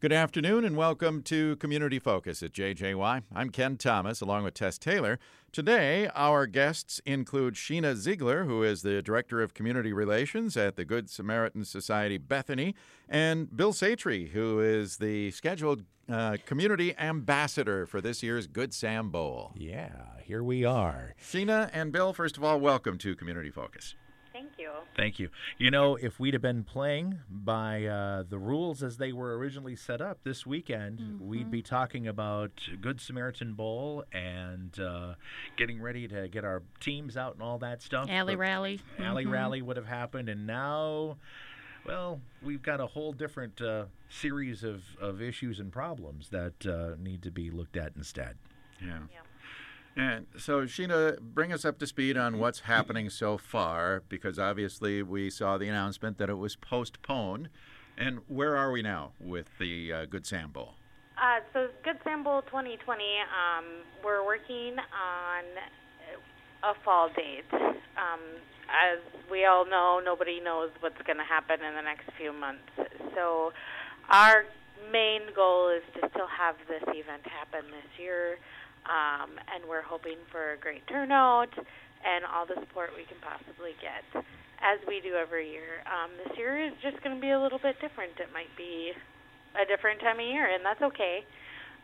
Good 0.00 0.14
afternoon 0.14 0.64
and 0.64 0.78
welcome 0.78 1.22
to 1.24 1.56
Community 1.56 1.98
Focus 1.98 2.42
at 2.42 2.54
JJY. 2.54 3.22
I'm 3.34 3.50
Ken 3.50 3.76
Thomas 3.76 4.22
along 4.22 4.44
with 4.44 4.54
Tess 4.54 4.78
Taylor. 4.78 5.18
Today, 5.52 6.08
our 6.14 6.46
guests 6.46 7.02
include 7.04 7.52
Sheena 7.52 7.94
Ziegler, 7.94 8.44
who 8.44 8.62
is 8.62 8.80
the 8.80 9.02
Director 9.02 9.42
of 9.42 9.52
Community 9.52 9.92
Relations 9.92 10.56
at 10.56 10.76
the 10.76 10.86
Good 10.86 11.10
Samaritan 11.10 11.66
Society 11.66 12.16
Bethany, 12.16 12.74
and 13.10 13.54
Bill 13.54 13.74
Satry, 13.74 14.30
who 14.30 14.58
is 14.60 14.96
the 14.96 15.32
scheduled 15.32 15.84
uh, 16.10 16.38
Community 16.46 16.96
Ambassador 16.98 17.84
for 17.84 18.00
this 18.00 18.22
year's 18.22 18.46
Good 18.46 18.72
Sam 18.72 19.10
Bowl. 19.10 19.52
Yeah, 19.54 19.90
here 20.24 20.42
we 20.42 20.64
are. 20.64 21.14
Sheena 21.22 21.68
and 21.74 21.92
Bill, 21.92 22.14
first 22.14 22.38
of 22.38 22.44
all, 22.44 22.58
welcome 22.58 22.96
to 22.96 23.14
Community 23.14 23.50
Focus. 23.50 23.96
Thank 24.72 24.88
you. 24.88 25.02
Thank 25.02 25.18
you. 25.18 25.28
You 25.58 25.70
know, 25.70 25.96
if 25.96 26.18
we'd 26.18 26.34
have 26.34 26.42
been 26.42 26.64
playing 26.64 27.18
by 27.30 27.84
uh, 27.84 28.24
the 28.28 28.38
rules 28.38 28.82
as 28.82 28.96
they 28.96 29.12
were 29.12 29.36
originally 29.36 29.76
set 29.76 30.00
up 30.00 30.18
this 30.24 30.46
weekend, 30.46 30.98
mm-hmm. 30.98 31.26
we'd 31.26 31.50
be 31.50 31.62
talking 31.62 32.06
about 32.06 32.50
Good 32.80 33.00
Samaritan 33.00 33.54
Bowl 33.54 34.04
and 34.12 34.78
uh, 34.78 35.14
getting 35.56 35.80
ready 35.80 36.08
to 36.08 36.28
get 36.28 36.44
our 36.44 36.62
teams 36.80 37.16
out 37.16 37.34
and 37.34 37.42
all 37.42 37.58
that 37.58 37.82
stuff. 37.82 38.08
Alley 38.10 38.34
but 38.34 38.40
rally. 38.40 38.80
Alley 38.98 39.24
mm-hmm. 39.24 39.32
rally 39.32 39.62
would 39.62 39.76
have 39.76 39.86
happened, 39.86 40.28
and 40.28 40.46
now. 40.46 41.16
Well, 41.86 42.20
we've 42.42 42.62
got 42.62 42.78
a 42.78 42.86
whole 42.86 43.14
different 43.14 43.62
uh, 43.62 43.86
series 44.10 44.64
of, 44.64 44.82
of 45.00 45.22
issues 45.22 45.60
and 45.60 45.72
problems 45.72 46.28
that 46.28 46.66
uh, 46.66 46.94
need 47.02 47.22
to 47.22 47.30
be 47.30 47.50
looked 47.50 47.78
at 47.78 47.92
instead. 47.96 48.36
Yeah. 48.82 48.98
yeah. 49.10 49.20
And 49.96 50.26
so, 50.38 50.62
Sheena, 50.62 51.20
bring 51.20 51.52
us 51.52 51.64
up 51.64 51.78
to 51.78 51.86
speed 51.86 52.16
on 52.16 52.38
what's 52.38 52.60
happening 52.60 53.10
so 53.10 53.36
far, 53.36 54.02
because 54.08 54.38
obviously 54.38 55.02
we 55.02 55.30
saw 55.30 55.58
the 55.58 55.68
announcement 55.68 56.18
that 56.18 56.30
it 56.30 56.38
was 56.38 56.56
postponed. 56.56 57.48
And 57.98 58.20
where 58.28 58.56
are 58.56 58.70
we 58.70 58.82
now 58.82 59.12
with 59.20 59.46
the 59.58 59.92
uh, 59.92 60.04
Good 60.06 60.26
Sam 60.26 60.52
Bowl? 60.52 60.74
Uh, 61.18 61.40
so, 61.52 61.68
Good 61.84 61.98
Sam 62.04 62.22
Bowl 62.22 62.42
2020, 62.42 62.78
um, 63.28 63.64
we're 64.02 64.24
working 64.24 64.76
on 64.78 65.44
a 66.62 66.74
fall 66.84 67.08
date. 67.08 67.44
Um, 67.52 68.20
as 68.70 69.00
we 69.30 69.44
all 69.44 69.68
know, 69.68 70.00
nobody 70.02 70.40
knows 70.40 70.70
what's 70.80 71.02
going 71.02 71.18
to 71.18 71.24
happen 71.24 71.58
in 71.62 71.74
the 71.74 71.82
next 71.82 72.08
few 72.16 72.32
months. 72.32 72.62
So, 73.14 73.52
our 74.08 74.44
main 74.92 75.22
goal 75.34 75.68
is 75.68 75.82
to 76.00 76.08
still 76.10 76.30
have 76.30 76.54
this 76.68 76.82
event 76.88 77.26
happen 77.26 77.68
this 77.70 77.90
year 77.98 78.38
um, 78.86 79.36
and 79.52 79.64
we're 79.68 79.82
hoping 79.82 80.16
for 80.30 80.52
a 80.52 80.58
great 80.58 80.86
turnout 80.86 81.52
and 81.56 82.24
all 82.24 82.46
the 82.46 82.56
support 82.60 82.90
we 82.96 83.04
can 83.04 83.20
possibly 83.20 83.76
get, 83.80 84.04
as 84.64 84.80
we 84.88 85.00
do 85.00 85.14
every 85.14 85.50
year. 85.50 85.84
Um, 85.84 86.10
this 86.24 86.36
year 86.38 86.56
is 86.56 86.72
just 86.82 87.02
going 87.04 87.16
to 87.16 87.20
be 87.20 87.30
a 87.30 87.40
little 87.40 87.60
bit 87.60 87.76
different. 87.80 88.16
It 88.16 88.32
might 88.32 88.50
be 88.56 88.92
a 89.56 89.64
different 89.68 90.00
time 90.00 90.18
of 90.20 90.26
year, 90.26 90.48
and 90.48 90.64
that's 90.64 90.80
okay. 90.80 91.24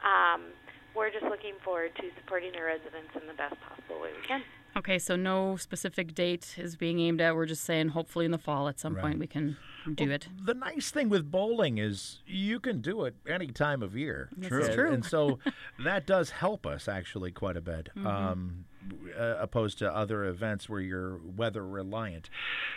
Um, 0.01 0.53
we're 0.95 1.13
just 1.13 1.29
looking 1.29 1.53
forward 1.61 1.93
to 2.01 2.05
supporting 2.21 2.57
our 2.57 2.73
residents 2.73 3.13
in 3.13 3.29
the 3.29 3.37
best 3.37 3.61
possible 3.61 4.01
way 4.01 4.17
we 4.17 4.25
can. 4.27 4.41
Okay, 4.77 4.99
so 4.99 5.17
no 5.17 5.57
specific 5.57 6.15
date 6.15 6.55
is 6.59 6.77
being 6.77 7.01
aimed 7.01 7.21
at. 7.23 7.35
We're 7.35 7.47
just 7.47 7.65
saying 7.65 7.89
hopefully 7.89 8.27
in 8.27 8.31
the 8.31 8.39
fall 8.39 8.69
at 8.69 8.79
some 8.79 8.95
right. 8.95 9.03
point 9.03 9.19
we 9.19 9.27
can 9.27 9.57
do 9.95 10.05
well, 10.05 10.15
it. 10.15 10.29
The 10.45 10.53
nice 10.53 10.91
thing 10.91 11.09
with 11.09 11.31
bowling 11.31 11.79
is 11.79 12.19
you 12.27 12.61
can 12.61 12.83
do 12.83 13.05
it 13.05 13.15
any 13.27 13.47
time 13.47 13.83
of 13.83 13.97
year. 13.97 14.29
True. 14.43 14.69
true. 14.69 14.93
And 14.93 15.05
so 15.05 15.39
that 15.85 16.07
does 16.07 16.31
help 16.31 16.67
us 16.67 16.89
actually 16.89 17.33
quite 17.33 17.57
a 17.57 17.63
bit. 17.63 17.89
Mm-hmm. 17.97 18.07
Um, 18.07 18.65
uh, 19.19 19.37
opposed 19.41 19.79
to 19.79 19.93
other 19.93 20.25
events 20.27 20.69
where 20.69 20.81
you're 20.81 21.19
weather 21.19 21.67
reliant. 21.67 22.31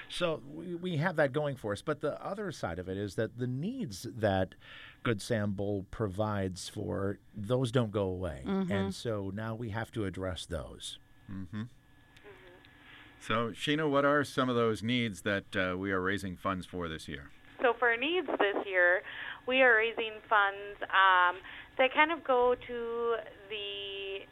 So 0.08 0.42
we, 0.52 0.74
we 0.74 0.98
have 0.98 1.18
that 1.18 1.34
going 1.34 1.56
for 1.56 1.72
us. 1.74 1.84
But 1.84 2.02
the 2.02 2.20
other 2.26 2.52
side 2.52 2.80
of 2.80 2.90
it 2.90 2.98
is 2.98 3.14
that 3.16 3.38
the 3.38 3.46
needs 3.46 4.08
that 4.18 4.56
Good 5.04 5.22
Sam 5.22 5.52
Bowl 5.52 5.86
provides 5.92 6.68
for, 6.68 7.20
those 7.36 7.72
don't 7.72 7.92
go 7.92 8.04
away. 8.04 8.44
Mm-hmm. 8.44 8.72
And 8.72 8.96
so 8.96 9.32
now 9.36 9.54
we 9.54 9.70
have 9.70 9.92
to 9.92 10.06
address 10.06 10.48
those. 10.48 10.98
Mm-hmm. 11.32 11.64
So, 13.22 13.52
Sheena, 13.52 13.90
what 13.90 14.06
are 14.06 14.24
some 14.24 14.50
of 14.50 14.56
those 14.56 14.82
needs 14.82 15.22
that 15.22 15.56
uh, 15.56 15.78
we 15.78 15.92
are 15.92 16.02
raising 16.02 16.38
funds 16.38 16.66
for 16.66 16.88
this 16.88 17.08
year? 17.08 17.30
So, 17.62 17.74
for 17.78 17.96
needs 17.98 18.28
this 18.28 18.66
year, 18.66 19.02
we 19.48 19.62
are 19.62 19.76
raising 19.76 20.14
funds 20.30 20.82
um, 20.84 21.38
that 21.78 21.94
kind 21.94 22.12
of 22.12 22.24
go 22.24 22.56
to 22.68 23.16
the 23.50 24.26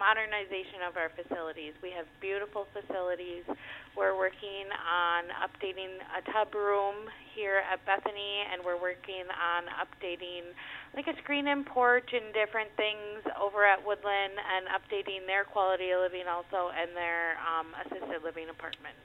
modernization 0.00 0.80
of 0.88 0.96
our 0.96 1.12
facilities. 1.12 1.76
We 1.84 1.92
have 1.92 2.08
beautiful 2.24 2.64
facilities. 2.72 3.44
We're 3.92 4.16
working 4.16 4.64
on 4.72 5.28
updating 5.44 6.00
a 6.16 6.24
tub 6.32 6.56
room 6.56 7.12
here 7.36 7.60
at 7.68 7.84
Bethany, 7.84 8.48
and 8.48 8.64
we're 8.64 8.80
working 8.80 9.28
on 9.28 9.68
updating 9.76 10.56
like 10.96 11.04
a 11.04 11.14
screen 11.20 11.52
and 11.52 11.68
porch 11.68 12.08
and 12.16 12.32
different 12.32 12.72
things 12.80 13.20
over 13.36 13.68
at 13.68 13.78
Woodland, 13.84 14.40
and 14.40 14.72
updating 14.72 15.28
their 15.28 15.44
quality 15.44 15.92
of 15.92 16.00
living 16.00 16.24
also 16.24 16.72
and 16.72 16.96
their 16.96 17.36
um, 17.44 17.68
assisted 17.84 18.24
living 18.24 18.48
apartments. 18.48 19.04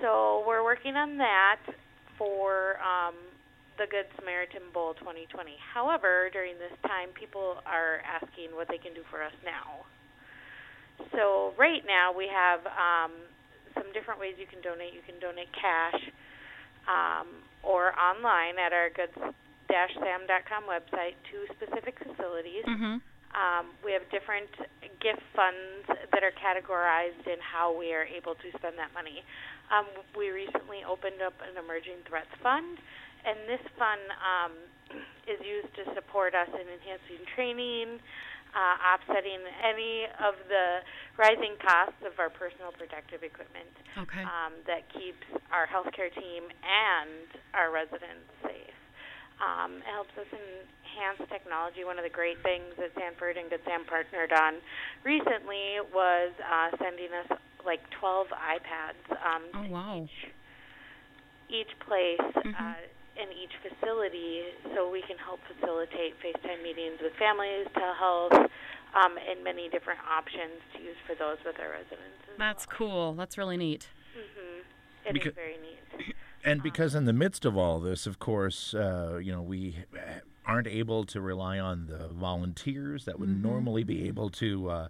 So 0.00 0.42
we're 0.48 0.64
working 0.64 0.96
on 0.96 1.18
that 1.18 1.60
for 2.16 2.80
um, 2.80 3.14
the 3.80 3.88
Good 3.88 4.04
Samaritan 4.20 4.68
Bowl 4.76 4.92
2020. 5.00 5.56
However, 5.56 6.28
during 6.36 6.60
this 6.60 6.76
time, 6.84 7.16
people 7.16 7.64
are 7.64 8.04
asking 8.04 8.52
what 8.52 8.68
they 8.68 8.76
can 8.76 8.92
do 8.92 9.00
for 9.08 9.24
us 9.24 9.32
now. 9.40 9.88
So 11.16 11.56
right 11.56 11.80
now 11.88 12.12
we 12.12 12.28
have 12.28 12.60
um, 12.68 13.16
some 13.72 13.88
different 13.96 14.20
ways 14.20 14.36
you 14.36 14.44
can 14.44 14.60
donate. 14.60 14.92
You 14.92 15.00
can 15.00 15.16
donate 15.16 15.48
cash 15.56 15.96
um, 16.84 17.40
or 17.64 17.96
online 17.96 18.60
at 18.60 18.76
our 18.76 18.92
good-sam.com 18.92 20.68
website 20.68 21.16
to 21.32 21.48
specific 21.56 21.96
facilities. 22.04 22.68
Mm-hmm. 22.68 23.00
Um, 23.32 23.64
we 23.80 23.96
have 23.96 24.04
different 24.12 24.52
gift 25.00 25.24
funds 25.32 25.88
that 25.88 26.20
are 26.20 26.36
categorized 26.36 27.24
in 27.24 27.40
how 27.40 27.72
we 27.72 27.96
are 27.96 28.04
able 28.04 28.36
to 28.36 28.48
spend 28.60 28.76
that 28.76 28.92
money. 28.92 29.24
Um, 29.72 29.88
we 30.12 30.28
recently 30.28 30.84
opened 30.84 31.24
up 31.24 31.32
an 31.40 31.56
emerging 31.56 32.04
threats 32.04 32.28
fund 32.44 32.76
and 33.24 33.36
this 33.48 33.62
fund 33.76 34.04
um, 34.20 34.52
is 35.28 35.38
used 35.44 35.72
to 35.76 35.84
support 35.94 36.34
us 36.34 36.48
in 36.50 36.66
enhancing 36.66 37.22
training, 37.34 38.00
uh, 38.50 38.76
offsetting 38.82 39.38
any 39.62 40.10
of 40.18 40.34
the 40.50 40.82
rising 41.14 41.54
costs 41.62 42.02
of 42.02 42.18
our 42.18 42.30
personal 42.30 42.74
protective 42.74 43.22
equipment 43.22 43.70
okay. 43.94 44.26
um, 44.26 44.58
that 44.66 44.90
keeps 44.90 45.22
our 45.54 45.70
healthcare 45.70 46.10
team 46.10 46.50
and 46.64 47.28
our 47.54 47.70
residents 47.70 48.26
safe. 48.42 48.74
Um, 49.40 49.80
it 49.80 49.88
helps 49.88 50.12
us 50.20 50.28
enhance 50.28 51.22
technology. 51.30 51.86
One 51.86 51.96
of 51.96 52.04
the 52.04 52.12
great 52.12 52.42
things 52.42 52.76
that 52.76 52.92
Sanford 52.98 53.38
and 53.38 53.48
Good 53.48 53.64
Sam 53.64 53.86
partnered 53.88 54.32
on 54.34 54.60
recently 55.04 55.80
was 55.94 56.34
uh, 56.44 56.76
sending 56.76 57.08
us 57.14 57.38
like 57.64 57.80
12 58.00 58.26
iPads 58.34 59.04
um, 59.24 59.42
oh, 59.54 59.66
wow. 59.72 60.04
each, 60.04 60.20
each 61.48 61.72
place. 61.86 62.20
Mm-hmm. 62.20 62.52
Uh, 62.52 62.84
in 63.20 63.28
each 63.36 63.52
facility 63.60 64.42
so 64.74 64.90
we 64.90 65.02
can 65.02 65.18
help 65.18 65.40
facilitate 65.46 66.16
FaceTime 66.24 66.62
meetings 66.62 66.98
with 67.02 67.12
families, 67.18 67.66
telehealth, 67.76 68.48
um, 68.96 69.14
and 69.30 69.44
many 69.44 69.68
different 69.68 70.00
options 70.08 70.58
to 70.74 70.82
use 70.82 70.96
for 71.06 71.14
those 71.14 71.36
with 71.44 71.60
our 71.60 71.70
residents. 71.70 72.24
That's 72.38 72.66
well. 72.66 72.76
cool. 72.76 73.14
That's 73.14 73.36
really 73.38 73.56
neat. 73.56 73.88
Mm-hmm. 74.16 75.08
It 75.08 75.12
because, 75.12 75.30
is 75.30 75.34
very 75.34 75.58
neat. 75.58 76.14
And 76.42 76.62
because 76.62 76.94
in 76.94 77.04
the 77.04 77.12
midst 77.12 77.44
of 77.44 77.58
all 77.58 77.80
this, 77.80 78.06
of 78.06 78.18
course, 78.18 78.72
uh, 78.72 79.20
you 79.22 79.30
know, 79.30 79.42
we 79.42 79.76
aren't 80.46 80.66
able 80.66 81.04
to 81.04 81.20
rely 81.20 81.58
on 81.58 81.86
the 81.86 82.08
volunteers 82.08 83.04
that 83.04 83.20
would 83.20 83.28
mm-hmm. 83.28 83.42
normally 83.42 83.84
be 83.84 84.08
able 84.08 84.30
to 84.30 84.70
uh, 84.70 84.88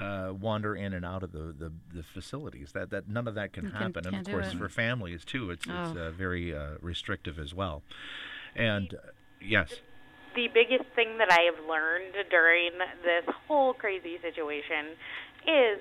uh, 0.00 0.32
wander 0.38 0.74
in 0.74 0.92
and 0.92 1.04
out 1.04 1.22
of 1.22 1.32
the, 1.32 1.54
the, 1.58 1.72
the, 1.94 2.02
facilities. 2.02 2.72
That 2.72 2.90
that 2.90 3.08
none 3.08 3.26
of 3.26 3.34
that 3.34 3.52
can, 3.52 3.70
can 3.70 3.72
happen, 3.72 4.06
and 4.06 4.16
of 4.16 4.32
course 4.32 4.52
for 4.52 4.68
families 4.68 5.24
too, 5.24 5.50
it's 5.50 5.66
oh. 5.68 5.82
it's 5.82 5.98
uh, 5.98 6.10
very 6.10 6.54
uh, 6.54 6.72
restrictive 6.80 7.38
as 7.38 7.54
well. 7.54 7.82
And 8.54 8.94
uh, 8.94 9.10
yes. 9.40 9.74
The 10.34 10.48
biggest 10.54 10.88
thing 10.94 11.18
that 11.18 11.32
I 11.32 11.42
have 11.50 11.66
learned 11.68 12.14
during 12.30 12.70
this 13.02 13.34
whole 13.48 13.74
crazy 13.74 14.18
situation 14.22 14.94
is 15.46 15.80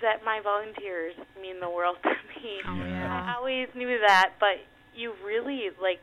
that 0.00 0.24
my 0.24 0.40
volunteers 0.40 1.14
mean 1.40 1.60
the 1.60 1.68
world 1.68 1.96
to 2.02 2.10
me. 2.10 2.60
Oh, 2.66 2.74
yeah. 2.76 3.32
I 3.32 3.36
always 3.36 3.68
knew 3.74 3.98
that, 4.06 4.32
but 4.40 4.64
you 4.94 5.14
really 5.24 5.70
like 5.80 6.00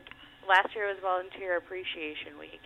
last 0.48 0.74
year 0.74 0.88
was 0.88 0.98
Volunteer 1.00 1.56
Appreciation 1.56 2.38
Week, 2.38 2.60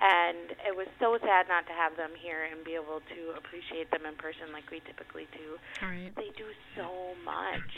and 0.00 0.52
it 0.66 0.74
was 0.76 0.86
so 0.98 1.18
sad 1.20 1.46
not 1.48 1.66
to 1.66 1.72
have 1.72 1.96
them 1.96 2.10
here 2.16 2.44
and 2.50 2.64
be 2.64 2.74
able 2.74 3.00
to 3.14 3.20
appreciate 3.36 3.90
them 3.90 4.06
in 4.06 4.14
person 4.16 4.52
like 4.52 4.64
we 4.70 4.80
typically 4.86 5.28
do. 5.32 5.58
All 5.82 5.88
right. 5.88 6.12
They 6.16 6.30
do 6.36 6.48
so 6.76 7.14
much, 7.24 7.70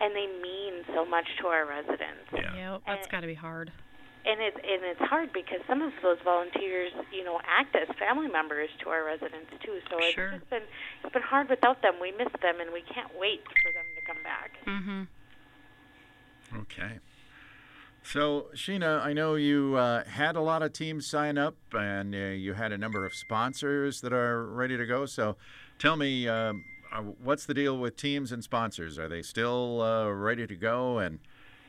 and 0.00 0.14
they 0.14 0.26
mean 0.42 0.82
so 0.94 1.04
much 1.04 1.26
to 1.40 1.46
our 1.48 1.66
residents. 1.66 2.26
Yeah. 2.34 2.54
Yep, 2.74 2.82
that's 2.86 3.06
And- 3.06 3.10
got 3.12 3.20
to 3.20 3.26
be 3.30 3.34
hard. 3.38 3.72
And 4.26 4.42
it's 4.42 4.56
and 4.56 4.82
it's 4.84 5.00
hard 5.08 5.32
because 5.32 5.60
some 5.66 5.80
of 5.80 5.92
those 6.02 6.18
volunteers, 6.22 6.92
you 7.12 7.24
know, 7.24 7.40
act 7.46 7.74
as 7.76 7.88
family 7.96 8.28
members 8.28 8.68
to 8.80 8.90
our 8.90 9.04
residents 9.04 9.48
too. 9.64 9.80
So 9.88 9.96
it's 9.98 10.12
Sure. 10.14 10.32
just 10.32 10.50
been 10.50 10.64
it's 11.04 11.12
been 11.14 11.22
hard 11.22 11.48
without 11.48 11.80
them. 11.80 11.94
We 12.00 12.10
miss 12.12 12.28
them, 12.42 12.60
and 12.60 12.70
we 12.72 12.82
can't 12.82 13.14
wait 13.16 13.40
for 13.62 13.72
them 13.72 13.86
to 13.94 14.02
come 14.02 14.22
back. 14.24 14.50
Mm-hmm. 14.66 15.02
Okay. 16.62 16.98
So, 18.10 18.46
Sheena, 18.54 19.02
I 19.04 19.12
know 19.12 19.34
you 19.34 19.76
uh, 19.76 20.02
had 20.02 20.34
a 20.34 20.40
lot 20.40 20.62
of 20.62 20.72
teams 20.72 21.06
sign 21.06 21.36
up 21.36 21.56
and 21.74 22.14
uh, 22.14 22.18
you 22.18 22.54
had 22.54 22.72
a 22.72 22.78
number 22.78 23.04
of 23.04 23.12
sponsors 23.12 24.00
that 24.00 24.14
are 24.14 24.46
ready 24.46 24.78
to 24.78 24.86
go. 24.86 25.04
So, 25.04 25.36
tell 25.78 25.94
me, 25.94 26.26
um, 26.26 26.64
uh, 26.90 27.02
what's 27.22 27.44
the 27.44 27.52
deal 27.52 27.76
with 27.76 27.96
teams 27.96 28.32
and 28.32 28.42
sponsors? 28.42 28.98
Are 28.98 29.08
they 29.08 29.20
still 29.20 29.82
uh, 29.82 30.08
ready 30.08 30.46
to 30.46 30.56
go 30.56 30.98
and 30.98 31.18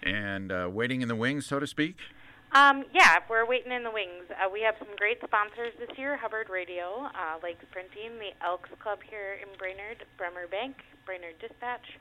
and 0.02 0.50
uh, 0.50 0.70
waiting 0.72 1.02
in 1.02 1.10
the 1.10 1.16
wings, 1.16 1.46
so 1.46 1.60
to 1.60 1.68
speak? 1.68 1.98
Um, 2.54 2.86
yeah, 2.94 3.18
we're 3.30 3.46
waiting 3.46 3.74
in 3.74 3.84
the 3.84 3.92
wings. 3.92 4.32
Uh, 4.32 4.50
we 4.50 4.62
have 4.62 4.76
some 4.80 4.96
great 4.98 5.18
sponsors 5.22 5.74
this 5.78 5.90
year: 5.98 6.16
Hubbard 6.16 6.48
Radio, 6.50 7.10
uh, 7.20 7.38
Lakes 7.44 7.66
Printing, 7.70 8.18
the 8.18 8.32
Elks 8.46 8.70
Club 8.80 9.00
here 9.10 9.38
in 9.42 9.50
Brainerd, 9.58 10.06
Bremer 10.18 10.48
Bank, 10.48 10.78
Brainerd 11.06 11.36
Dispatch, 11.42 12.00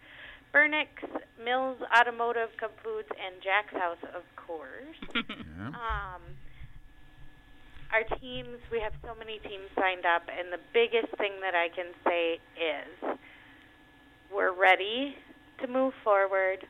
Bernick's, 0.52 1.04
Mills 1.42 1.78
Automotive, 1.94 2.50
Cub 2.58 2.70
Foods, 2.82 3.08
and 3.10 3.42
Jack's 3.42 3.74
House, 3.74 4.02
of 4.14 4.22
course. 4.36 4.96
Yeah. 5.58 5.74
Um, 5.74 6.22
our 7.90 8.04
teams, 8.20 8.58
we 8.70 8.78
have 8.80 8.92
so 9.02 9.14
many 9.18 9.40
teams 9.40 9.66
signed 9.74 10.06
up, 10.06 10.22
and 10.28 10.52
the 10.52 10.60
biggest 10.72 11.10
thing 11.16 11.32
that 11.40 11.54
I 11.56 11.68
can 11.74 11.90
say 12.04 12.38
is 12.54 13.18
we're 14.32 14.52
ready 14.52 15.16
to 15.60 15.66
move 15.66 15.94
forward. 16.04 16.64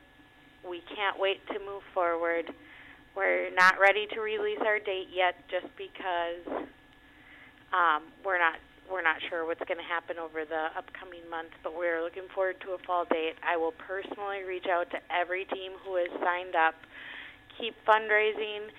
We 0.67 0.81
can't 0.95 1.19
wait 1.19 1.45
to 1.47 1.59
move 1.59 1.83
forward. 1.93 2.45
We're 3.15 3.53
not 3.53 3.75
ready 3.79 4.07
to 4.13 4.21
release 4.21 4.59
our 4.65 4.79
date 4.79 5.09
yet, 5.13 5.35
just 5.51 5.67
because 5.77 6.65
um, 7.73 8.03
we're 8.25 8.39
not 8.39 8.55
we're 8.91 9.05
not 9.05 9.21
sure 9.29 9.45
what's 9.45 9.61
going 9.65 9.77
to 9.77 9.85
happen 9.85 10.17
over 10.17 10.45
the 10.45 10.73
upcoming 10.77 11.23
months. 11.29 11.53
But 11.63 11.77
we're 11.77 12.03
looking 12.03 12.27
forward 12.33 12.57
to 12.65 12.73
a 12.73 12.79
fall 12.85 13.05
date. 13.05 13.35
I 13.45 13.55
will 13.57 13.73
personally 13.77 14.43
reach 14.47 14.65
out 14.65 14.89
to 14.91 14.99
every 15.13 15.45
team 15.45 15.73
who 15.85 15.95
has 15.95 16.09
signed 16.23 16.55
up. 16.55 16.75
Keep 17.57 17.75
fundraising 17.87 18.71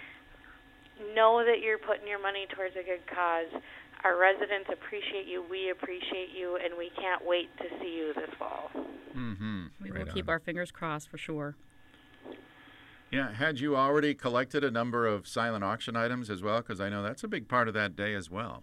know 1.15 1.45
that 1.45 1.61
you're 1.61 1.79
putting 1.79 2.07
your 2.07 2.21
money 2.21 2.47
towards 2.55 2.75
a 2.77 2.83
good 2.85 3.01
cause. 3.07 3.49
Our 4.05 4.19
residents 4.19 4.69
appreciate 4.73 5.27
you, 5.27 5.45
we 5.51 5.71
appreciate 5.71 6.31
you, 6.37 6.57
and 6.63 6.77
we 6.77 6.91
can't 6.97 7.25
wait 7.25 7.49
to 7.59 7.65
see 7.81 7.97
you 7.97 8.13
this 8.15 8.31
fall. 8.39 8.71
Mm-hmm. 9.17 9.67
We 9.83 9.91
Right 9.91 10.07
will 10.07 10.13
keep 10.13 10.29
on. 10.29 10.33
our 10.35 10.39
fingers 10.39 10.71
crossed 10.71 11.09
for 11.11 11.19
sure. 11.19 11.57
Yeah. 13.11 13.33
Had 13.33 13.61
you 13.61 13.77
already 13.77 14.15
collected 14.15 14.63
a 14.63 14.71
number 14.71 15.07
of 15.07 15.27
silent 15.27 15.65
auction 15.65 15.97
items 15.97 16.31
as 16.31 16.43
well? 16.43 16.59
Because 16.59 16.81
I 16.81 16.89
know 16.89 17.03
that's 17.03 17.25
a 17.25 17.29
big 17.29 17.49
part 17.49 17.67
of 17.69 17.75
that 17.75 17.97
day 17.97 18.15
as 18.15 18.31
well. 18.31 18.63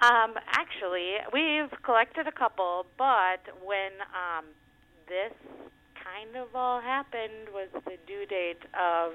Um, 0.00 0.34
actually, 0.46 1.18
we've 1.32 1.70
collected 1.82 2.26
a 2.26 2.32
couple, 2.32 2.86
but 2.96 3.42
when 3.64 3.98
um, 4.14 4.44
this 5.08 5.34
kind 5.98 6.36
of 6.36 6.54
all 6.54 6.80
happened 6.80 7.50
was 7.52 7.68
the 7.84 7.98
due 8.06 8.24
date 8.26 8.62
of 8.78 9.12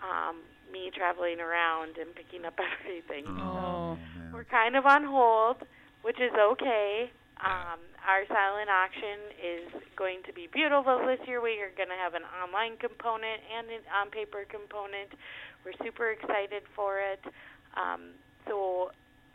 um, 0.00 0.40
me 0.72 0.90
traveling 0.94 1.40
around 1.40 1.98
and 1.98 2.14
picking 2.14 2.44
up 2.44 2.56
everything. 2.80 3.26
Oh. 3.28 3.96
man. 3.96 4.32
We're 4.32 4.44
kind 4.44 4.76
of 4.76 4.86
on 4.86 5.04
hold, 5.04 5.56
which 6.02 6.20
is 6.20 6.32
okay. 6.32 7.10
Um, 7.44 7.78
our 8.02 8.26
silent 8.26 8.66
auction 8.66 9.18
is 9.38 9.68
going 9.96 10.24
to 10.26 10.32
be 10.32 10.48
beautiful 10.52 10.98
this 11.06 11.20
year. 11.28 11.40
We 11.40 11.60
are 11.60 11.70
going 11.76 11.88
to 11.88 12.00
have 12.00 12.14
an 12.14 12.26
online 12.34 12.76
component 12.78 13.40
and 13.46 13.68
an 13.70 13.84
on 13.94 14.10
paper 14.10 14.44
component. 14.48 15.12
We're 15.64 15.76
super 15.84 16.10
excited 16.10 16.64
for 16.74 16.98
it. 16.98 17.22
Um, 17.76 18.16
so, 18.48 18.90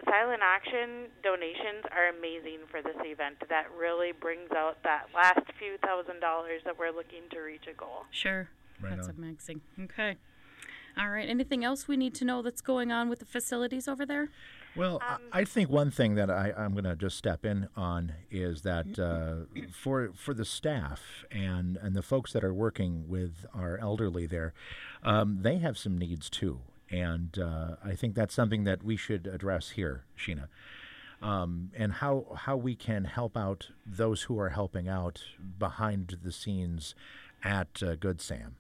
silent 0.06 0.42
auction 0.44 1.08
donations 1.24 1.86
are 1.92 2.10
amazing 2.10 2.60
for 2.70 2.82
this 2.82 2.96
event. 3.04 3.38
That 3.50 3.66
really 3.78 4.12
brings 4.12 4.52
out 4.56 4.78
that 4.84 5.08
last 5.14 5.42
few 5.60 5.78
thousand 5.78 6.20
dollars 6.20 6.62
that 6.66 6.78
we're 6.78 6.92
looking 6.92 7.24
to 7.32 7.40
reach 7.40 7.66
a 7.70 7.74
goal. 7.74 8.06
Sure. 8.12 8.50
Right 8.82 8.96
That's 8.96 9.08
on. 9.10 9.16
amazing. 9.18 9.62
Okay. 9.82 10.18
All 10.98 11.10
right. 11.10 11.28
Anything 11.28 11.64
else 11.64 11.88
we 11.88 11.98
need 11.98 12.14
to 12.16 12.26
know 12.26 12.42
that's 12.42 12.62
going 12.62 12.92
on 12.92 13.10
with 13.10 13.20
the 13.20 13.26
facilities 13.26 13.88
over 13.88 14.06
there? 14.06 14.30
Well, 14.76 15.00
I 15.02 15.18
I 15.32 15.44
think 15.46 15.70
one 15.70 15.92
thing 15.92 16.16
that 16.16 16.30
I, 16.30 16.52
I'm 16.58 16.74
going 16.74 16.84
to 16.86 16.96
just 16.96 17.18
step 17.18 17.46
in 17.46 17.68
on 17.76 18.14
is 18.32 18.62
that 18.64 18.98
uh, 19.00 19.46
for 19.72 20.12
for 20.16 20.34
the 20.34 20.46
staff 20.46 21.26
and 21.32 21.78
and 21.78 21.96
the 21.96 22.02
folks 22.02 22.34
that 22.34 22.44
are 22.44 22.54
working 22.54 23.08
with 23.08 23.46
our 23.54 23.78
elderly 23.80 24.26
there, 24.26 24.54
um, 25.04 25.40
they 25.42 25.58
have 25.60 25.78
some 25.78 25.98
needs 25.98 26.30
too, 26.30 26.60
and 26.94 27.40
uh, 27.40 27.76
I 27.84 27.96
think 27.96 28.14
that's 28.14 28.36
something 28.36 28.66
that 28.66 28.84
we 28.84 28.96
should 28.96 29.26
address 29.26 29.72
here, 29.72 30.04
Sheena. 30.16 30.48
Um, 31.24 31.72
and 31.76 31.94
how 31.94 32.26
how 32.36 32.56
we 32.56 32.76
can 32.76 33.06
help 33.06 33.36
out 33.36 33.70
those 33.86 34.24
who 34.24 34.38
are 34.40 34.50
helping 34.50 34.88
out 34.88 35.24
behind 35.58 36.18
the 36.22 36.32
scenes 36.32 36.94
at 37.44 37.82
uh, 37.82 37.96
Good 37.96 38.22
Sam. 38.22 38.56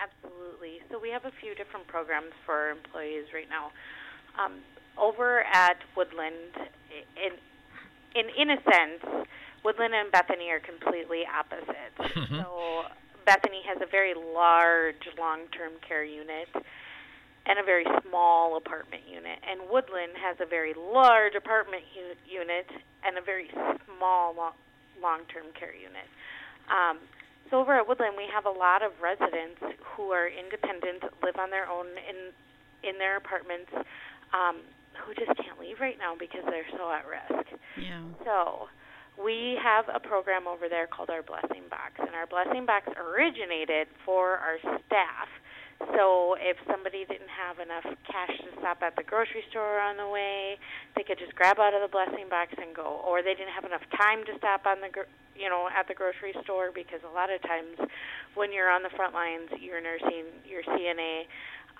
Absolutely. 0.00 0.80
So 0.90 0.98
we 0.98 1.10
have 1.10 1.24
a 1.24 1.32
few 1.40 1.54
different 1.54 1.86
programs 1.88 2.32
for 2.46 2.54
our 2.54 2.70
employees 2.70 3.26
right 3.34 3.50
now. 3.50 3.72
Um, 4.42 4.60
over 4.96 5.42
at 5.52 5.76
Woodland, 5.94 6.54
in 7.16 7.32
in 8.14 8.30
in 8.38 8.50
a 8.50 8.62
sense, 8.62 9.26
Woodland 9.62 9.92
and 9.92 10.10
Bethany 10.10 10.50
are 10.50 10.60
completely 10.60 11.24
opposite. 11.26 11.92
so 12.30 12.84
Bethany 13.26 13.60
has 13.66 13.78
a 13.82 13.90
very 13.90 14.14
large 14.14 15.04
long-term 15.18 15.72
care 15.86 16.04
unit 16.04 16.48
and 17.46 17.58
a 17.58 17.64
very 17.64 17.84
small 18.06 18.56
apartment 18.56 19.02
unit, 19.10 19.38
and 19.42 19.68
Woodland 19.70 20.14
has 20.14 20.36
a 20.40 20.46
very 20.46 20.74
large 20.74 21.34
apartment 21.34 21.82
u- 21.94 22.38
unit 22.40 22.66
and 23.04 23.18
a 23.18 23.22
very 23.22 23.50
small 23.98 24.34
lo- 24.36 24.58
long-term 25.02 25.50
care 25.58 25.74
unit. 25.74 26.06
Um, 26.70 27.02
so 27.50 27.58
over 27.58 27.74
at 27.76 27.86
Woodland, 27.86 28.14
we 28.16 28.24
have 28.32 28.46
a 28.46 28.54
lot 28.54 28.82
of 28.82 28.92
residents 29.02 29.60
who 29.92 30.10
are 30.14 30.28
independent, 30.28 31.02
live 31.22 31.36
on 31.36 31.50
their 31.50 31.68
own 31.68 31.86
in 32.08 32.32
in 32.82 32.98
their 32.98 33.16
apartments, 33.16 33.70
um, 34.34 34.58
who 34.98 35.14
just 35.14 35.38
can't 35.38 35.58
leave 35.60 35.78
right 35.78 35.98
now 35.98 36.14
because 36.18 36.42
they're 36.46 36.66
so 36.76 36.90
at 36.90 37.06
risk. 37.06 37.46
Yeah. 37.78 38.02
So 38.24 38.66
we 39.22 39.58
have 39.62 39.84
a 39.92 40.00
program 40.00 40.48
over 40.48 40.68
there 40.68 40.86
called 40.86 41.10
our 41.10 41.22
Blessing 41.22 41.62
Box, 41.70 41.94
and 41.98 42.14
our 42.14 42.26
Blessing 42.26 42.66
Box 42.66 42.88
originated 42.96 43.86
for 44.04 44.38
our 44.38 44.58
staff. 44.86 45.28
So 45.94 46.36
if 46.38 46.56
somebody 46.70 47.04
didn't 47.04 47.30
have 47.32 47.58
enough 47.58 47.84
cash 48.06 48.34
to 48.46 48.50
stop 48.58 48.82
at 48.82 48.94
the 48.96 49.02
grocery 49.02 49.42
store 49.50 49.80
on 49.80 49.96
the 49.96 50.08
way, 50.08 50.56
they 50.96 51.02
could 51.02 51.18
just 51.18 51.34
grab 51.34 51.58
out 51.58 51.74
of 51.74 51.82
the 51.82 51.90
Blessing 51.90 52.28
Box 52.30 52.54
and 52.56 52.74
go. 52.74 53.02
Or 53.02 53.22
they 53.22 53.34
didn't 53.34 53.52
have 53.54 53.64
enough 53.64 53.84
time 53.98 54.24
to 54.26 54.32
stop 54.38 54.66
on 54.66 54.80
the, 54.80 54.88
gr- 54.88 55.10
you 55.34 55.48
know, 55.48 55.68
at 55.68 55.88
the 55.88 55.94
grocery 55.94 56.34
store 56.44 56.70
because 56.72 57.00
a 57.02 57.12
lot 57.12 57.32
of 57.32 57.42
times 57.42 57.76
when 58.34 58.52
you're 58.52 58.70
on 58.70 58.82
the 58.82 58.92
front 58.94 59.14
lines, 59.14 59.50
you're 59.58 59.82
nursing, 59.82 60.30
you're 60.46 60.62
CNA. 60.64 61.26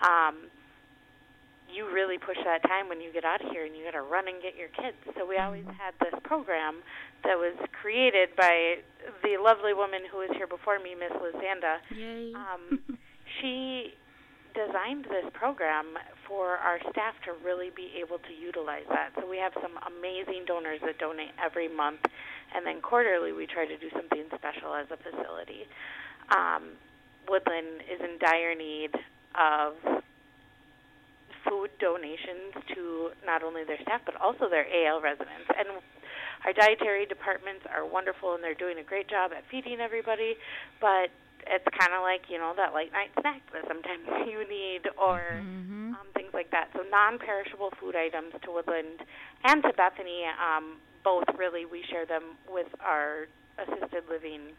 Um, 0.03 0.51
you 1.73 1.89
really 1.89 2.17
push 2.21 2.37
that 2.45 2.61
time 2.69 2.87
when 2.87 3.01
you 3.01 3.11
get 3.11 3.25
out 3.25 3.43
of 3.43 3.49
here 3.49 3.65
and 3.65 3.75
you 3.75 3.83
got 3.83 3.97
to 3.97 4.05
run 4.05 4.27
and 4.27 4.37
get 4.41 4.53
your 4.55 4.69
kids. 4.77 4.97
So 5.17 5.25
we 5.25 5.37
always 5.37 5.65
had 5.65 5.97
this 5.99 6.13
program 6.23 6.85
that 7.23 7.33
was 7.33 7.57
created 7.81 8.29
by 8.37 8.85
the 9.23 9.41
lovely 9.41 9.73
woman 9.73 10.01
who 10.11 10.21
was 10.21 10.29
here 10.37 10.45
before 10.45 10.77
me, 10.77 10.93
Miss 10.93 11.11
Lizanda. 11.17 11.81
Yay. 11.89 12.33
Um, 12.37 12.79
she 13.43 13.93
designed 14.55 15.03
this 15.05 15.27
program 15.33 15.97
for 16.27 16.55
our 16.63 16.79
staff 16.91 17.13
to 17.25 17.35
really 17.43 17.69
be 17.75 17.91
able 17.99 18.17
to 18.19 18.33
utilize 18.33 18.87
that. 18.89 19.11
So 19.19 19.29
we 19.29 19.37
have 19.37 19.51
some 19.59 19.75
amazing 19.83 20.45
donors 20.47 20.79
that 20.85 20.97
donate 20.97 21.35
every 21.43 21.67
month, 21.67 21.99
and 22.55 22.65
then 22.65 22.79
quarterly 22.79 23.33
we 23.33 23.45
try 23.45 23.65
to 23.65 23.77
do 23.77 23.89
something 23.91 24.23
special 24.31 24.73
as 24.73 24.87
a 24.91 24.97
facility. 24.97 25.67
Um, 26.31 26.79
Woodland 27.27 27.83
is 27.91 27.99
in 27.99 28.17
dire 28.19 28.55
need 28.55 28.95
of 29.35 29.73
food 31.43 31.71
donations 31.79 32.55
to 32.73 33.09
not 33.25 33.43
only 33.43 33.63
their 33.65 33.81
staff 33.81 34.01
but 34.05 34.15
also 34.21 34.47
their 34.47 34.65
AL 34.69 35.01
residents. 35.01 35.49
And 35.57 35.67
our 36.45 36.53
dietary 36.53 37.05
departments 37.05 37.65
are 37.67 37.85
wonderful 37.85 38.35
and 38.35 38.43
they're 38.43 38.55
doing 38.55 38.77
a 38.79 38.83
great 38.83 39.09
job 39.09 39.31
at 39.35 39.43
feeding 39.49 39.79
everybody, 39.79 40.35
but 40.79 41.11
it's 41.47 41.65
kind 41.77 41.93
of 41.93 42.01
like, 42.01 42.29
you 42.29 42.37
know, 42.37 42.53
that 42.57 42.73
late 42.73 42.91
night 42.91 43.11
snack 43.21 43.41
that 43.53 43.63
sometimes 43.67 44.05
you 44.29 44.47
need 44.47 44.87
or 44.97 45.19
Mm-hmm. 45.43 45.93
um, 45.93 46.07
things 46.15 46.31
like 46.33 46.49
that. 46.51 46.69
So 46.73 46.81
non 46.89 47.19
perishable 47.19 47.69
food 47.79 47.95
items 47.95 48.33
to 48.43 48.51
Woodland 48.51 49.01
and 49.45 49.61
to 49.63 49.71
Bethany, 49.73 50.23
um, 50.41 50.77
both 51.03 51.25
really, 51.37 51.65
we 51.65 51.83
share 51.89 52.05
them 52.05 52.37
with 52.49 52.67
our 52.79 53.27
assisted 53.59 54.03
living 54.09 54.55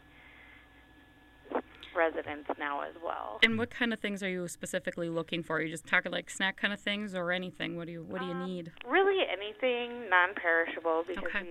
residents 1.95 2.49
now 2.59 2.81
as 2.81 2.93
well. 3.03 3.39
And 3.43 3.57
what 3.57 3.69
kind 3.69 3.93
of 3.93 3.99
things 3.99 4.21
are 4.21 4.29
you 4.29 4.47
specifically 4.47 5.09
looking 5.09 5.43
for? 5.43 5.57
Are 5.57 5.61
you 5.61 5.71
just 5.71 5.85
talking 5.87 6.11
like 6.11 6.29
snack 6.29 6.57
kind 6.57 6.73
of 6.73 6.79
things 6.79 7.15
or 7.15 7.31
anything? 7.31 7.77
What 7.77 7.85
do 7.87 7.93
you 7.93 8.03
What 8.03 8.19
do 8.19 8.25
you 8.27 8.33
Um, 8.33 8.45
need? 8.45 8.71
Really, 8.87 9.25
anything 9.27 10.09
non-perishable 10.09 11.05
because 11.07 11.23
Okay. 11.35 11.41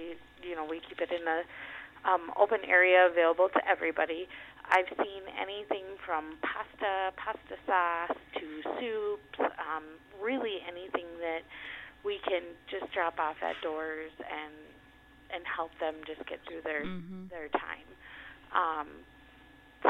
we, 0.43 0.49
you 0.49 0.55
know, 0.55 0.65
we 0.65 0.81
keep 0.87 1.01
it 1.01 1.11
in 1.11 1.27
a 1.27 1.43
um, 2.09 2.31
open 2.37 2.59
area 2.69 3.07
available 3.11 3.49
to 3.49 3.61
everybody. 3.69 4.29
I've 4.71 4.89
seen 4.97 5.23
anything 5.37 5.85
from 6.05 6.37
pasta, 6.41 7.13
pasta 7.17 7.57
sauce 7.67 8.17
to 8.41 8.47
soups. 8.81 9.39
Um, 9.61 10.01
really, 10.23 10.61
anything 10.67 11.07
that 11.21 11.45
we 12.05 12.19
can 12.27 12.43
just 12.71 12.93
drop 12.93 13.19
off 13.19 13.37
at 13.43 13.61
doors 13.63 14.13
and 14.21 14.55
and 15.33 15.43
help 15.49 15.73
them 15.81 15.95
just 16.07 16.21
get 16.29 16.39
through 16.47 16.63
their 16.63 16.85
Mhm. 16.87 17.29
their 17.31 17.49
time. 17.49 17.89
Um, 18.53 18.89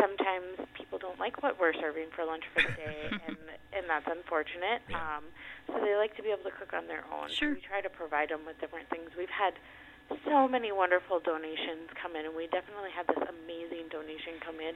sometimes 0.00 0.58
people 0.74 0.98
don't 0.98 1.18
like 1.18 1.42
what 1.42 1.58
we're 1.58 1.74
serving 1.74 2.10
for 2.14 2.24
lunch 2.24 2.44
for 2.54 2.62
the 2.62 2.72
day, 2.76 3.10
and 3.26 3.36
and 3.72 3.84
that's 3.88 4.06
unfortunate. 4.06 4.82
Um, 4.94 5.24
so 5.66 5.78
they 5.84 5.94
like 5.96 6.14
to 6.16 6.22
be 6.22 6.30
able 6.30 6.44
to 6.44 6.54
cook 6.56 6.72
on 6.72 6.86
their 6.86 7.04
own. 7.12 7.28
Sure. 7.30 7.54
we 7.54 7.60
try 7.60 7.80
to 7.80 7.90
provide 7.90 8.30
them 8.30 8.44
with 8.46 8.58
different 8.60 8.88
things. 8.90 9.10
We've 9.16 9.30
had 9.30 9.54
so 10.24 10.48
many 10.48 10.72
wonderful 10.72 11.20
donations 11.20 11.88
come 12.00 12.16
in, 12.16 12.26
and 12.26 12.34
we 12.36 12.46
definitely 12.52 12.92
had 12.94 13.06
this 13.08 13.20
amazing 13.24 13.88
donation 13.90 14.36
come 14.44 14.60
in 14.60 14.74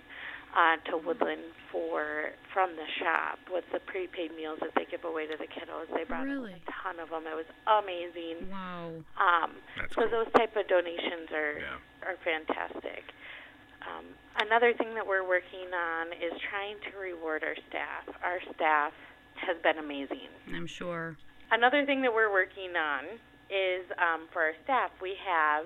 uh, 0.57 0.77
to 0.91 0.97
Woodland 0.97 1.45
for 1.71 2.33
from 2.53 2.73
the 2.77 2.89
shop 3.01 3.39
with 3.53 3.65
the 3.73 3.81
prepaid 3.85 4.33
meals 4.35 4.59
that 4.65 4.73
they 4.75 4.87
give 4.91 5.05
away 5.05 5.27
to 5.29 5.37
the 5.37 5.45
kiddos. 5.47 5.85
They 5.95 6.05
brought 6.05 6.25
Really? 6.25 6.57
a 6.57 6.63
ton 6.83 6.97
of 7.01 7.11
them. 7.13 7.25
It 7.29 7.37
was 7.37 7.49
amazing. 7.69 8.49
Wow. 8.49 9.05
Um, 9.21 9.53
That's 9.77 9.93
so 9.95 10.09
cool. 10.09 10.11
those 10.25 10.31
type 10.37 10.57
of 10.57 10.65
donations 10.69 11.29
are 11.33 11.61
Yeah. 11.61 12.09
are 12.09 12.17
fantastic. 12.25 13.05
Um, 13.85 14.05
another 14.41 14.73
thing 14.75 14.95
that 14.95 15.07
we're 15.07 15.27
working 15.27 15.69
on 15.73 16.13
is 16.13 16.33
trying 16.51 16.77
to 16.91 16.99
reward 16.99 17.45
our 17.45 17.57
staff. 17.69 18.05
Our 18.25 18.41
staff 18.55 18.93
has 19.45 19.57
been 19.63 19.79
amazing. 19.79 20.29
I'm 20.55 20.67
sure. 20.67 21.17
Another 21.53 21.85
thing 21.87 22.03
that 22.03 22.13
we're 22.13 22.31
working 22.33 22.75
on 22.77 23.05
is 23.49 23.85
um, 23.97 24.29
for 24.33 24.43
our 24.43 24.57
staff, 24.65 24.91
we 25.01 25.17
have 25.25 25.65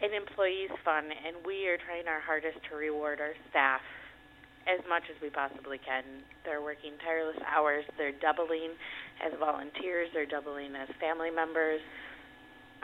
an 0.00 0.14
employees 0.14 0.70
fund, 0.84 1.10
and 1.10 1.42
we 1.44 1.66
are 1.66 1.76
trying 1.76 2.06
our 2.06 2.20
hardest 2.20 2.58
to 2.70 2.76
reward 2.76 3.20
our 3.20 3.34
staff 3.50 3.82
as 4.68 4.78
much 4.88 5.02
as 5.10 5.16
we 5.20 5.30
possibly 5.30 5.78
can. 5.78 6.04
They're 6.44 6.62
working 6.62 6.92
tireless 7.02 7.40
hours. 7.42 7.84
They're 7.96 8.14
doubling 8.20 8.76
as 9.24 9.32
volunteers. 9.38 10.08
They're 10.14 10.28
doubling 10.28 10.76
as 10.76 10.88
family 11.00 11.30
members. 11.30 11.80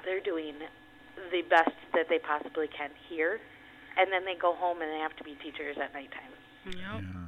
They're 0.05 0.25
doing 0.25 0.55
the 1.31 1.43
best 1.49 1.77
that 1.93 2.09
they 2.09 2.19
possibly 2.19 2.67
can 2.67 2.91
here, 3.09 3.39
and 3.97 4.11
then 4.11 4.25
they 4.25 4.35
go 4.35 4.55
home 4.55 4.83
and 4.83 4.91
they 4.91 4.99
have 4.99 5.17
to 5.17 5.25
be 5.25 5.37
teachers 5.43 5.77
at 5.79 5.95
nighttime. 5.95 6.35
Yep. 6.67 6.75
Yeah. 6.75 7.24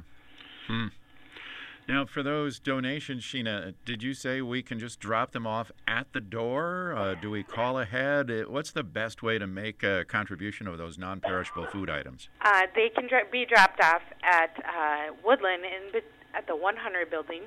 Now, 1.87 2.05
for 2.05 2.21
those 2.21 2.59
donations, 2.59 3.23
Sheena, 3.23 3.73
did 3.85 4.03
you 4.03 4.13
say 4.13 4.41
we 4.41 4.61
can 4.61 4.77
just 4.77 4.99
drop 4.99 5.31
them 5.31 5.47
off 5.47 5.71
at 5.87 6.11
the 6.11 6.19
door? 6.19 6.93
Uh, 6.93 7.15
do 7.15 7.29
we 7.31 7.43
call 7.43 7.79
ahead? 7.79 8.29
Uh, 8.29 8.43
What's 8.43 8.71
the 8.71 8.83
best 8.83 9.23
way 9.23 9.37
to 9.37 9.47
make 9.47 9.83
a 9.83 10.03
contribution 10.05 10.67
of 10.67 10.77
those 10.77 10.97
non-perishable 10.97 11.67
food 11.67 11.89
items? 11.89 12.27
Uh, 12.41 12.63
they 12.75 12.89
can 12.89 13.07
dro- 13.07 13.21
be 13.31 13.45
dropped 13.45 13.79
off 13.79 14.01
at 14.21 14.51
uh, 14.67 15.13
Woodland 15.23 15.63
in 15.63 15.93
bet- 15.93 16.03
at 16.33 16.45
the 16.45 16.55
100 16.57 17.09
building, 17.09 17.43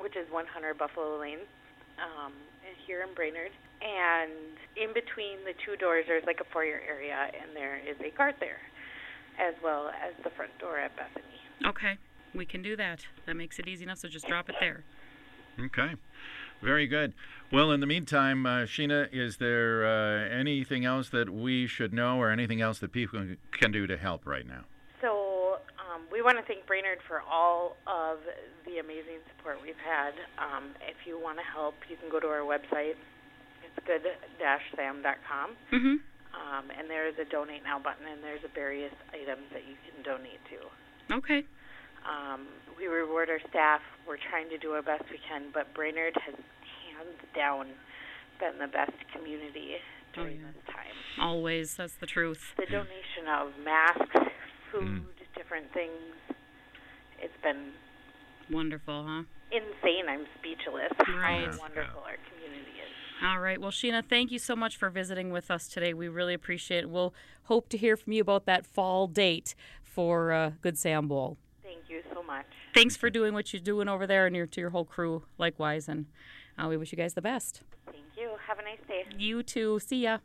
which 0.00 0.16
is 0.16 0.26
100 0.32 0.76
Buffalo 0.76 1.18
Lane, 1.20 1.38
um, 2.02 2.32
here 2.86 3.02
in 3.06 3.14
Brainerd. 3.14 3.52
And 3.80 4.32
in 4.76 4.92
between 4.92 5.44
the 5.44 5.54
two 5.64 5.76
doors, 5.76 6.06
there's 6.08 6.24
like 6.26 6.40
a 6.40 6.52
foyer 6.52 6.82
area, 6.86 7.30
and 7.40 7.54
there 7.54 7.76
is 7.78 7.96
a 8.04 8.10
cart 8.10 8.34
there, 8.40 8.58
as 9.38 9.54
well 9.62 9.90
as 10.04 10.12
the 10.24 10.30
front 10.30 10.58
door 10.58 10.76
at 10.78 10.94
Bethany. 10.96 11.24
Okay. 11.64 11.96
We 12.34 12.44
can 12.46 12.62
do 12.62 12.76
that. 12.76 13.06
That 13.26 13.34
makes 13.34 13.58
it 13.58 13.66
easy 13.66 13.84
enough. 13.84 13.98
So 13.98 14.08
just 14.08 14.26
drop 14.26 14.48
it 14.48 14.56
there. 14.60 14.84
Okay, 15.58 15.94
very 16.62 16.86
good. 16.86 17.12
Well, 17.52 17.72
in 17.72 17.80
the 17.80 17.86
meantime, 17.86 18.46
uh, 18.46 18.60
Sheena, 18.60 19.08
is 19.12 19.38
there 19.38 19.84
uh, 19.84 20.28
anything 20.28 20.84
else 20.84 21.08
that 21.10 21.28
we 21.28 21.66
should 21.66 21.92
know, 21.92 22.18
or 22.18 22.30
anything 22.30 22.60
else 22.60 22.78
that 22.78 22.92
people 22.92 23.26
can 23.52 23.72
do 23.72 23.86
to 23.86 23.96
help 23.96 24.26
right 24.26 24.46
now? 24.46 24.64
So 25.00 25.58
um, 25.78 26.02
we 26.12 26.22
want 26.22 26.38
to 26.38 26.44
thank 26.44 26.66
Brainerd 26.66 26.98
for 27.06 27.20
all 27.28 27.76
of 27.86 28.18
the 28.64 28.78
amazing 28.78 29.18
support 29.36 29.58
we've 29.62 29.74
had. 29.84 30.12
Um, 30.38 30.70
if 30.80 31.06
you 31.06 31.20
want 31.20 31.38
to 31.38 31.44
help, 31.44 31.74
you 31.90 31.96
can 31.96 32.08
go 32.08 32.20
to 32.20 32.28
our 32.28 32.46
website. 32.46 32.94
It's 33.64 33.86
good-sam.com. 33.86 35.50
Mm-hmm. 35.72 35.96
Um, 36.30 36.64
and 36.78 36.88
there 36.88 37.08
is 37.08 37.14
a 37.18 37.24
donate 37.24 37.64
now 37.64 37.78
button, 37.80 38.06
and 38.06 38.22
there's 38.22 38.44
a 38.44 38.54
various 38.54 38.94
items 39.12 39.42
that 39.52 39.66
you 39.68 39.74
can 39.84 40.02
donate 40.04 40.40
to. 40.48 41.14
Okay. 41.16 41.44
Um, 42.08 42.46
we 42.78 42.86
reward 42.86 43.28
our 43.28 43.40
staff. 43.50 43.80
We're 44.06 44.16
trying 44.30 44.48
to 44.50 44.58
do 44.58 44.72
our 44.72 44.82
best 44.82 45.04
we 45.10 45.18
can, 45.28 45.50
but 45.52 45.72
Brainerd 45.74 46.14
has 46.26 46.34
hands 46.34 47.18
down 47.34 47.66
been 48.40 48.58
the 48.58 48.68
best 48.72 48.92
community 49.14 49.76
during 50.14 50.40
yeah. 50.40 50.46
this 50.54 50.74
time. 50.74 50.96
Always. 51.20 51.76
That's 51.76 51.94
the 51.94 52.06
truth. 52.06 52.54
The 52.56 52.64
donation 52.66 53.28
of 53.28 53.52
masks, 53.62 54.32
food, 54.72 55.02
Mm. 55.02 55.04
different 55.36 55.72
things, 55.74 55.92
it's 57.20 57.36
been 57.42 57.72
Wonderful, 58.50 59.04
huh? 59.06 59.22
insane. 59.52 60.08
I'm 60.08 60.26
speechless 60.38 60.92
Right. 61.06 61.46
how 61.52 61.58
wonderful 61.58 62.00
our 62.02 62.16
community 62.32 62.70
is. 62.80 62.88
All 63.22 63.40
right. 63.40 63.60
Well, 63.60 63.70
Sheena, 63.70 64.02
thank 64.04 64.30
you 64.30 64.38
so 64.38 64.56
much 64.56 64.76
for 64.76 64.88
visiting 64.90 65.30
with 65.30 65.50
us 65.50 65.68
today. 65.68 65.92
We 65.92 66.08
really 66.08 66.32
appreciate 66.34 66.84
it. 66.84 66.90
We'll 66.90 67.14
hope 67.44 67.68
to 67.70 67.76
hear 67.76 67.96
from 67.96 68.14
you 68.14 68.22
about 68.22 68.46
that 68.46 68.64
fall 68.66 69.06
date 69.06 69.54
for 69.82 70.32
uh, 70.32 70.50
Good 70.62 70.78
Sam 70.78 71.06
Bowl. 71.08 71.36
Thank 72.30 72.46
you 72.46 72.52
so 72.52 72.70
much. 72.70 72.74
Thanks 72.74 72.96
for 72.96 73.10
doing 73.10 73.34
what 73.34 73.52
you're 73.52 73.60
doing 73.62 73.88
over 73.88 74.06
there 74.06 74.26
and 74.26 74.34
your, 74.36 74.46
to 74.46 74.60
your 74.60 74.70
whole 74.70 74.84
crew 74.84 75.24
likewise. 75.38 75.88
And 75.88 76.06
uh, 76.58 76.68
we 76.68 76.76
wish 76.76 76.92
you 76.92 76.98
guys 76.98 77.14
the 77.14 77.22
best. 77.22 77.62
Thank 77.86 78.04
you. 78.16 78.30
Have 78.46 78.58
a 78.58 78.62
nice 78.62 78.78
day. 78.86 79.04
You 79.16 79.42
too. 79.42 79.80
See 79.80 80.02
ya. 80.02 80.18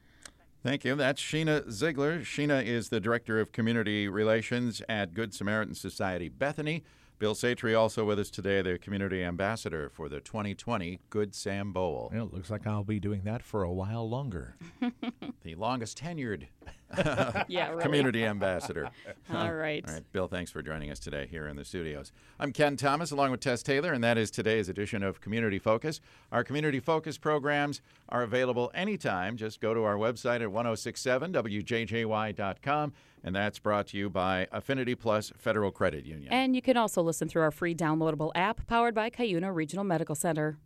Thank 0.63 0.83
you. 0.83 0.95
That's 0.95 1.21
Sheena 1.21 1.69
Ziegler. 1.69 2.21
Sheena 2.21 2.63
is 2.65 2.89
the 2.89 2.99
Director 2.99 3.39
of 3.39 3.51
Community 3.51 4.07
Relations 4.07 4.81
at 4.89 5.13
Good 5.13 5.33
Samaritan 5.33 5.75
Society 5.75 6.27
Bethany. 6.29 6.83
Bill 7.17 7.33
Satry 7.33 7.79
also 7.79 8.03
with 8.03 8.19
us 8.19 8.29
today, 8.29 8.61
the 8.61 8.77
Community 8.77 9.23
Ambassador 9.23 9.89
for 9.89 10.09
the 10.09 10.19
2020 10.19 10.99
Good 11.09 11.33
Sam 11.33 11.71
Bowl, 11.71 12.09
Well, 12.13 12.25
it 12.25 12.33
looks 12.33 12.49
like 12.49 12.67
I'll 12.67 12.83
be 12.83 12.99
doing 12.99 13.21
that 13.23 13.41
for 13.41 13.63
a 13.63 13.71
while 13.71 14.09
longer. 14.09 14.55
the 15.43 15.55
longest 15.55 15.97
tenured 15.97 16.47
Yeah, 17.47 17.69
really. 17.69 17.83
Community 17.83 18.25
Ambassador. 18.25 18.89
All 19.33 19.53
right. 19.53 19.83
All 19.87 19.93
right, 19.93 20.03
Bill, 20.11 20.27
thanks 20.27 20.51
for 20.51 20.61
joining 20.61 20.91
us 20.91 20.99
today 20.99 21.27
here 21.29 21.47
in 21.47 21.55
the 21.55 21.63
studios. 21.65 22.11
I'm 22.39 22.51
Ken 22.51 22.75
Thomas 22.77 23.11
along 23.11 23.31
with 23.31 23.39
Tess 23.39 23.63
Taylor, 23.63 23.93
and 23.93 24.03
that 24.03 24.17
is 24.17 24.29
today's 24.31 24.69
edition 24.69 25.03
of 25.03 25.21
Community 25.21 25.59
Focus. 25.59 26.01
Our 26.31 26.43
Community 26.43 26.79
Focus 26.79 27.17
programs 27.17 27.81
are 28.09 28.23
available 28.23 28.71
anytime. 28.73 29.37
Just 29.37 29.61
go 29.61 29.73
to 29.73 29.83
our 29.83 29.95
website 29.95 30.41
at 30.41 30.49
1067wjjy.com, 30.49 32.93
and 33.23 33.35
that's 33.35 33.59
brought 33.59 33.87
to 33.87 33.97
you 33.97 34.09
by 34.09 34.47
Affinity 34.51 34.95
Plus 34.95 35.31
Federal 35.37 35.71
Credit 35.71 36.05
Union. 36.05 36.31
And 36.31 36.55
you 36.55 36.61
can 36.61 36.77
also 36.77 37.01
listen 37.01 37.27
through 37.27 37.41
our 37.43 37.51
free 37.51 37.75
downloadable 37.75 38.31
app 38.35 38.65
powered 38.67 38.95
by 38.95 39.09
Cuyuna 39.09 39.53
Regional 39.53 39.83
Medical 39.83 40.15
Center. 40.15 40.57